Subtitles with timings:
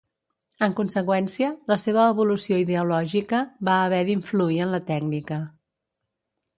[0.67, 5.43] En conseqüència, la seva evolució ideològica va haver d'influir en la tècnica.